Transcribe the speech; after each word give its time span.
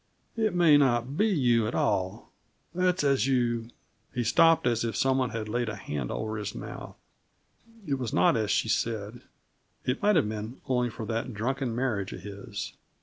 It 0.35 0.55
may 0.55 0.77
not 0.77 1.15
be 1.15 1.27
you 1.27 1.67
at 1.67 1.75
all; 1.75 2.31
that's 2.73 3.03
as 3.03 3.27
you" 3.27 3.69
He 4.15 4.23
stopped 4.23 4.65
as 4.65 4.83
if 4.83 4.95
some 4.95 5.19
one 5.19 5.29
had 5.29 5.47
laid 5.47 5.69
a 5.69 5.75
hand 5.75 6.09
over 6.09 6.37
his 6.37 6.55
mouth. 6.55 6.95
It 7.85 7.99
was 7.99 8.11
not 8.11 8.35
as 8.35 8.49
she 8.49 8.67
said. 8.67 9.21
It 9.85 10.01
might 10.01 10.15
have 10.15 10.27
been, 10.27 10.59
only 10.67 10.89
for 10.89 11.05
that 11.05 11.35
drunken 11.35 11.75
marriage 11.75 12.13
of 12.13 12.21
his. 12.21 12.73